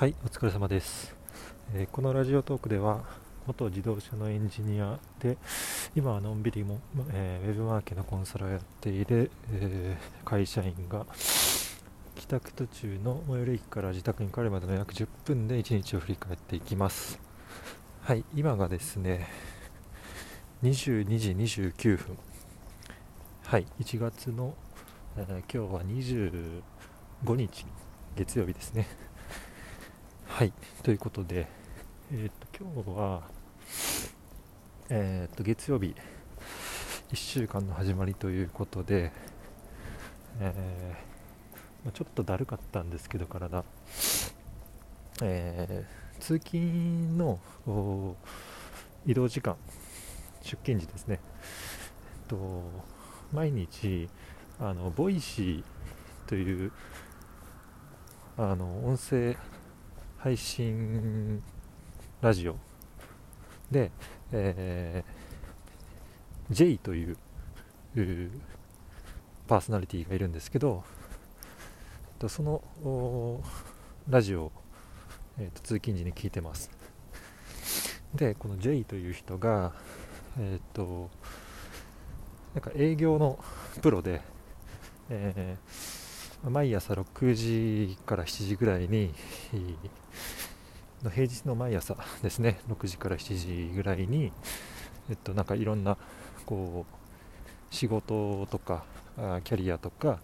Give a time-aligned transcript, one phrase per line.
[0.00, 1.14] はいお疲れ様です、
[1.74, 3.04] えー、このラジオトークでは
[3.46, 5.36] 元自動車のエンジニアで
[5.94, 6.80] 今はのんびりも、
[7.12, 11.04] えー、ウェブマーケのコンサルをやっている、えー、会社員が
[12.16, 17.20] 帰宅途中の最寄り駅から自宅に帰るまでの約10分で1日を振り返っていきます。
[18.00, 19.28] はい今がですね
[20.62, 22.16] 22時29分。
[23.44, 24.54] はい1月の、
[25.18, 27.66] えー、今日は25日
[28.16, 29.09] 月曜日ですね。
[30.40, 30.54] はい。
[30.82, 31.46] ということで、
[32.10, 33.20] えーと、今日は、
[34.88, 35.94] えーと、月曜日
[37.12, 39.12] 1週間の始まりということで、
[40.40, 43.62] えー、まあ、ちょっとだるかったんですけど体、
[45.20, 47.38] えー、通勤の
[49.04, 49.56] 移動時間
[50.40, 52.62] 出勤時ですね、えっと、
[53.34, 54.08] 毎日
[54.58, 55.64] あの Voicy
[56.26, 56.72] という
[58.38, 59.36] あの音声
[60.22, 61.42] 配信
[62.20, 62.56] ラジオ。
[63.70, 63.90] で、
[64.32, 67.16] えー、J という
[69.48, 70.84] パーソナリティがいるんですけど
[72.28, 73.40] その
[74.10, 74.52] ラジオを、
[75.38, 76.70] えーと、通勤時に聞いてます。
[78.14, 79.72] でこの J という人が
[80.38, 81.08] えっ、ー、と
[82.54, 83.42] なんか営業の
[83.80, 84.20] プロで、
[85.08, 85.99] えー
[86.48, 89.12] 毎朝6時から7時ぐらいに
[91.04, 94.32] の平日の毎朝ですね6時から7時ぐらいに
[95.10, 95.98] えっとなんかいろんな
[96.46, 98.84] こう仕事とか
[99.44, 100.20] キャリアとか、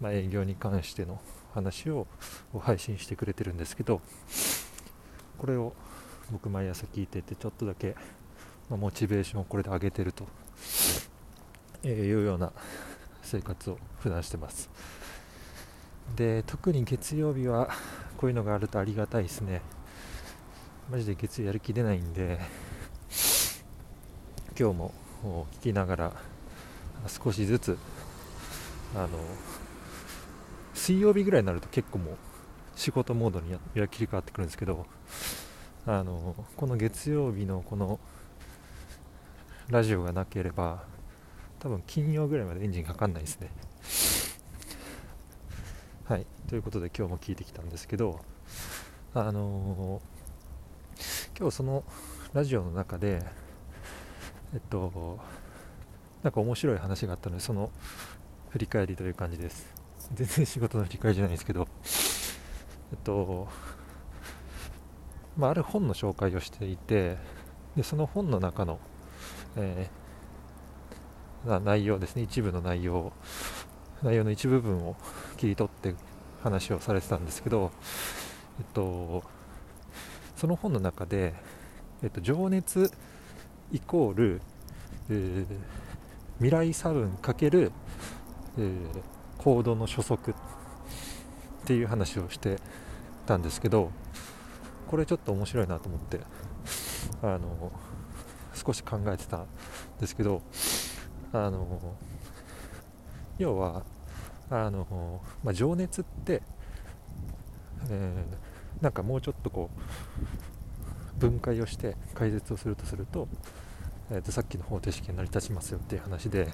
[0.00, 1.20] まあ、営業に関しての
[1.54, 2.06] 話を
[2.60, 4.00] 配信してくれてるんですけど
[5.38, 5.72] これを
[6.30, 7.96] 僕毎朝聞いててちょっとだけ、
[8.70, 10.26] まあ、モチベーションをこれで上げてると、
[11.82, 12.52] えいうような
[13.22, 14.68] 生活を普段してます。
[16.16, 17.68] で特に月曜日は
[18.16, 19.62] こういうのがあるとありがたいですね。
[20.90, 22.40] マジで月曜やる気出ないんで
[24.58, 24.94] 今日も
[25.60, 26.12] 聞きながら
[27.06, 27.78] 少しずつ
[28.94, 29.08] あの
[30.74, 32.16] 水曜日ぐらいになると結構もう
[32.74, 33.58] 仕事モードに
[33.88, 34.86] 切り替わってくるんですけど
[35.86, 38.00] あのこの月曜日のこの
[39.68, 40.84] ラジオがなければ
[41.60, 43.50] 多分金曜ぐらいまでエンジンかかんないですね。
[46.08, 48.20] はい、ということで今日も聞いてきたんですけど、
[49.12, 51.84] あのー、今日その
[52.32, 53.20] ラジオの中で、
[54.54, 55.18] えっと、
[56.22, 57.70] なんか面白い話があったので、その
[58.48, 59.66] 振り返りという感じです。
[60.14, 61.68] 全然仕事の振り返りじゃないですけど、
[62.90, 63.46] えっと、
[65.36, 67.18] まあ、ある本の紹介をしていて、
[67.76, 68.80] でその本の中の、
[69.56, 73.12] えー、内容ですね、一部の内容
[74.02, 74.96] 内容の一部分を
[75.36, 75.94] 切り取って
[76.42, 77.72] 話をされてたんですけど、
[78.58, 79.24] えっと、
[80.36, 81.34] その本の中で、
[82.02, 82.90] えっと、情熱
[83.72, 84.40] イコール、
[85.10, 85.46] えー、
[86.36, 87.72] 未来差分かける、
[88.56, 88.72] えー、
[89.36, 90.34] コードの初速っ
[91.64, 92.58] ていう話をして
[93.26, 93.90] たんですけど
[94.86, 96.20] これちょっと面白いなと思って
[97.22, 97.72] あの
[98.54, 99.46] 少し考えてたん
[100.00, 100.40] ですけど
[101.32, 101.96] あの
[103.38, 103.84] 要は
[104.50, 106.42] あの、まあ、情熱って、
[107.90, 109.70] えー、なんかもうちょっとこ
[111.16, 113.28] う分解をして解説をするとすると,、
[114.10, 116.48] えー、とさっきの方程式が成り立ちますよっていう話で、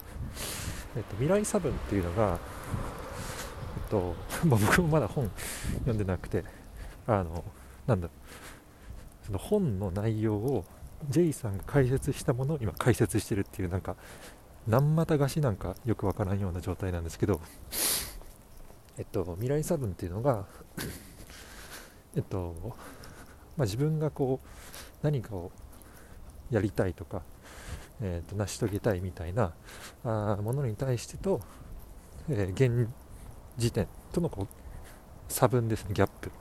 [0.95, 2.39] えー、と未来差分っていうのが、
[3.77, 4.15] えっと
[4.45, 5.29] ま、僕もまだ本
[5.79, 6.43] 読んでなくて
[7.07, 7.43] あの
[7.87, 8.13] なんだろ
[9.23, 10.65] うその本の内容を
[11.09, 13.95] J さんが解説したものを今解説してるっていうなんか
[14.67, 17.39] 何股貸しなんかよくわからんような状態なんですけど、
[18.97, 20.45] えっと、未来差分っていうのが
[22.15, 22.55] えっと、
[23.57, 24.47] まあ、自分がこう
[25.03, 25.51] 何かを
[26.49, 27.21] やりたいとか、
[28.01, 29.53] えー、と成し遂げたいみたいな
[30.03, 31.41] あものに対してと、
[32.29, 32.89] えー、現
[33.57, 34.47] 時点とのこう
[35.27, 36.31] 差分ですねギャップ。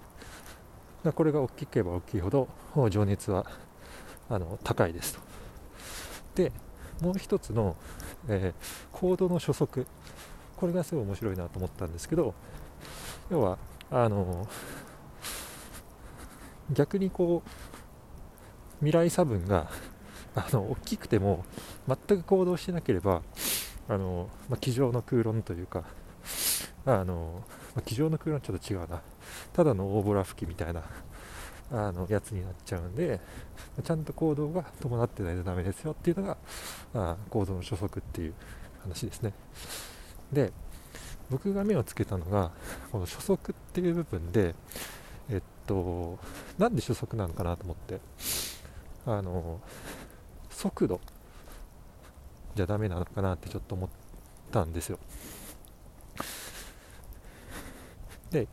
[1.12, 2.49] これが大きければ大きいほど
[2.88, 3.44] 情熱は
[4.31, 5.21] あの高いですと。
[6.35, 6.50] で
[7.00, 7.76] もう一つの、
[8.29, 9.87] えー、コードの初速。
[10.56, 12.35] これがすごい面白いなと思ったんですけど
[13.31, 13.58] 要は
[13.91, 14.46] あの
[16.73, 17.49] 逆にこう
[18.79, 19.69] 未来差分が
[20.35, 21.44] あの大きくても
[21.87, 23.23] 全く行動してなければ
[23.88, 25.85] あの、まあ、机上の空論というか
[26.87, 27.43] あの、
[27.75, 29.02] まあ、机上の空論ちょっと違うな。
[29.52, 30.82] ただの大ボラ吹きみたいな
[31.72, 33.20] あのやつになっちゃうんで
[33.82, 36.37] ちゃんと行動が伴ってないとダメですよっていうのが
[36.94, 38.34] あ行動の初速っていう
[38.82, 39.32] 話ですね。
[40.32, 40.52] で
[41.31, 42.50] 僕が目をつけたのが
[42.93, 44.55] この初速っていう部分で
[45.31, 46.19] えっと
[46.58, 48.00] なんで初速なのかなと思って。
[49.06, 49.61] あの
[50.50, 51.00] 速度
[52.55, 53.90] じゃダメなのかなってちょっと思っ
[54.50, 54.99] たんですよ。
[58.31, 58.49] で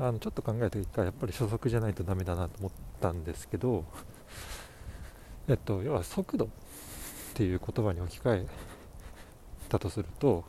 [0.00, 2.70] あのちょっと考えた結果やっぱり初速じゃないとダメだなと思っ
[3.02, 3.84] たんですけど
[5.46, 6.48] えっと要は速度っ
[7.34, 8.46] ていう言葉に置き換え
[9.68, 10.44] たとすると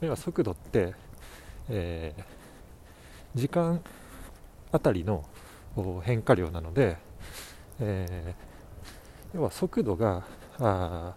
[0.00, 0.94] 要は速度って、
[1.68, 3.80] えー、時間
[4.72, 5.24] あたりの
[6.02, 6.96] 変化量なので、
[7.78, 10.24] えー、要は速度が
[10.58, 11.14] あ、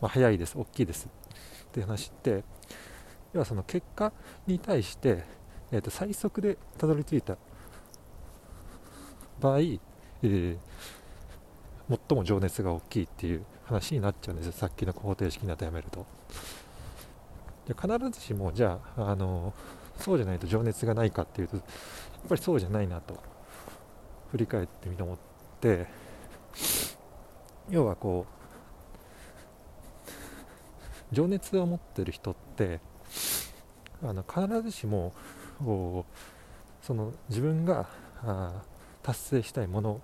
[0.00, 2.42] まあ、速いです、大きいですって話って
[3.32, 4.12] 要はその結果
[4.48, 5.24] に対して、
[5.72, 7.36] えー、と最速でたどり着いた
[9.40, 10.56] 場合、えー、
[11.88, 14.52] 最も情熱が大きいっていう話になっちゃうんですよ。
[14.52, 16.06] さっきの方程式に当てはめると。
[17.68, 19.54] 必ずしもじゃあ、あの
[19.98, 21.64] そうじゃないと情熱がないかっていうとやっ
[22.28, 23.18] ぱりそうじゃないなと
[24.32, 25.18] 振り返ってみて思っ
[25.60, 25.86] て
[27.70, 28.26] 要はこ
[31.12, 32.80] う情熱を持ってる人って
[34.02, 35.12] あの必ずしも
[36.82, 37.88] その自分が
[39.02, 40.00] 達成したいもの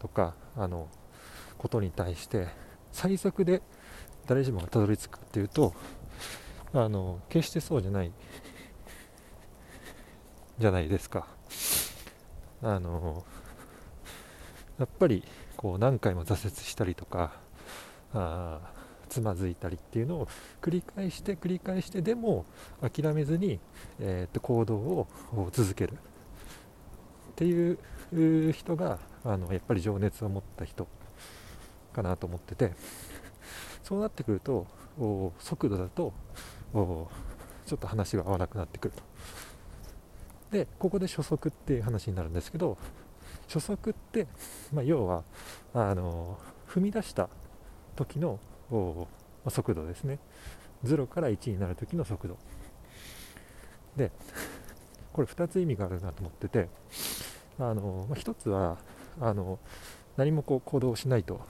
[0.00, 0.88] とかあの
[1.58, 2.48] ことに対して
[2.92, 3.62] 最速で
[4.26, 5.74] 誰しもがたどり着くっていうと
[6.72, 8.12] あの決してそうじゃない
[10.58, 11.26] じゃないですか。
[12.62, 13.24] あの
[14.78, 15.22] やっぱり
[15.56, 17.32] こう何回も挫折したりとか
[18.12, 18.60] あ
[19.14, 20.28] つまずいたりっていうのを
[20.60, 22.44] 繰り返して繰り返してでも
[22.80, 23.60] 諦めずに、
[24.00, 25.06] えー、と行動を
[25.52, 25.92] 続ける。
[25.92, 25.96] っ
[27.36, 30.88] ていう人があのやっぱり情熱を持った人
[31.92, 32.72] かなと思ってて
[33.84, 34.66] そうなってくると
[35.38, 36.12] 速度だと
[36.72, 37.08] ちょ
[37.74, 39.02] っと話が合わなくなってくると。
[40.50, 42.78] でここで初速っていう話になるんですけど
[43.48, 44.26] 初速って、
[44.72, 45.22] まあ、要は
[45.72, 46.38] あの
[46.68, 47.28] 踏み出した
[47.96, 48.38] 時の
[49.48, 50.18] 速度ですね。
[50.84, 52.38] 0から1になる時の速度。
[53.96, 54.10] で
[55.12, 56.68] これ2つ意味があるなと思ってて
[57.58, 58.78] あの、まあ、1つは
[59.20, 59.60] あの
[60.16, 61.40] 何もこう行動しないと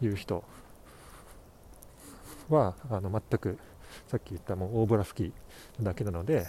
[0.00, 0.44] いう人
[2.48, 3.58] はあの全く
[4.06, 6.46] さっき言ったもう大ボラ吹きだけなので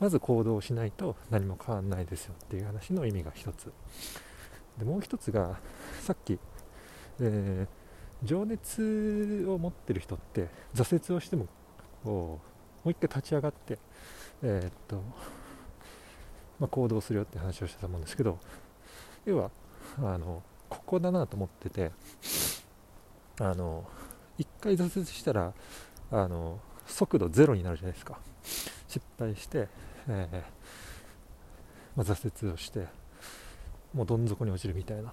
[0.00, 3.72] まず行動しないと何も変わんないですよっていう話の意味が1つ。
[4.78, 5.60] でもう1つが
[6.00, 6.40] さっき、
[7.20, 7.81] えー、
[8.24, 11.46] 情熱を持ってる人って挫折をしても
[12.04, 12.40] も
[12.84, 13.78] う一回立ち上がって、
[14.42, 15.02] えー、っと
[16.62, 18.38] まあ、行動するよって話をしてたと思うんですけど
[19.24, 19.50] 要は
[19.98, 21.90] あのここだなと思ってて
[23.40, 23.84] あの
[24.38, 25.52] 1回挫折したら
[26.12, 28.18] あの速度ゼロになるじゃないですか。
[28.86, 29.68] 失敗して、
[30.08, 30.36] えー、
[31.96, 32.86] まあ、挫折をして
[33.94, 35.12] もうどん底に落ちるみたいな。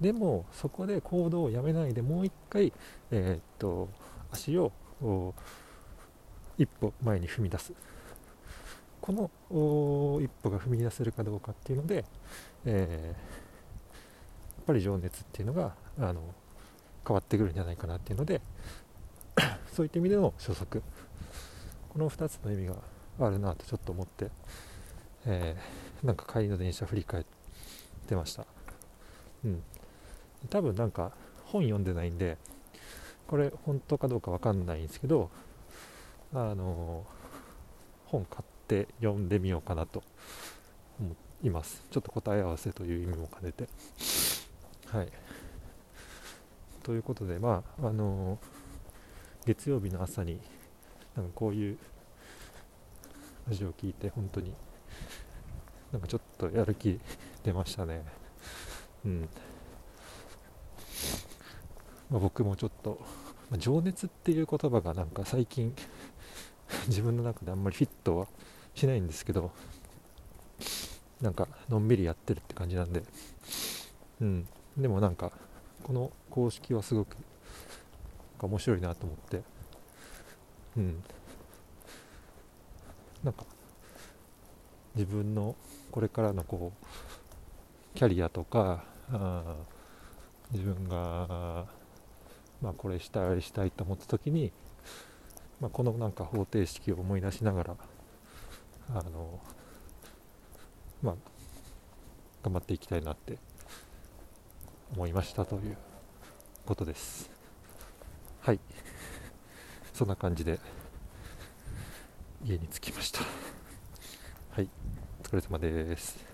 [0.00, 2.72] でもそこで行動をやめないでもう一回、
[3.10, 3.88] えー、っと
[4.30, 4.72] 足を
[6.56, 7.72] 一歩前に踏み出す。
[9.00, 9.30] この
[10.22, 12.04] 一歩が踏み出せるかどうかっていうので、
[12.66, 16.20] えー、やっぱり情熱っていうのがあの
[17.06, 18.42] 変わってくるんじゃないかなっていうので
[19.72, 20.82] そういった意味での初速
[21.88, 22.76] この2つの意味が
[23.18, 24.30] あるなとちょっと思って、
[25.24, 27.24] えー、なんか帰りの電車振り返っ
[28.06, 28.46] てました。
[29.44, 29.62] うん。
[30.50, 31.12] 多分なんか
[31.46, 32.38] 本読んでないんで
[33.26, 35.30] これ本当かどうかわかんないんですけど
[36.34, 37.06] あの、
[38.06, 40.02] 本買って読んでみようかなと
[41.00, 41.82] 思います。
[41.90, 43.66] ちょっと答え合わせという意味も兼ねて。
[44.86, 45.08] はい。
[46.82, 48.38] ということでまああの
[49.44, 50.40] 月曜日の朝に
[51.16, 51.78] なんかこういう
[53.48, 54.54] ラジオを聞いて本当に
[55.92, 57.00] なんかちょっとやる気
[57.42, 58.04] 出ましたね。
[59.04, 59.28] うん。
[62.10, 62.98] まあ、僕もちょっと、
[63.50, 65.74] まあ、情熱っていう言葉がなんか最近
[66.88, 68.26] 自分の中であんまりフィットは
[68.74, 69.50] しないんですけど
[71.20, 73.02] なんかのんびりやってるって感じなんで。
[74.20, 74.48] うん。
[74.76, 75.32] でもなんか
[75.82, 77.16] この公式はすごく
[78.40, 79.42] 面白いなと思って。
[80.76, 81.02] うん。
[83.24, 83.44] なんか
[84.94, 85.56] 自分の
[85.90, 88.84] これからのこうキャリアとか
[90.52, 91.66] 自分が
[92.62, 94.52] まあこれしたいしたいと思った時に、
[95.60, 97.76] まあ、このなんか方程式を思い出しながら
[98.94, 99.40] あの
[101.02, 101.14] まあ
[102.42, 103.38] 頑張っていきたいなって
[104.94, 105.76] 思いましたという
[106.64, 107.30] ことです。
[108.40, 108.60] はい。
[109.92, 110.58] そんな感じで
[112.44, 113.20] 家に着きました。
[114.50, 114.68] はい。
[115.20, 116.27] お疲れ様です。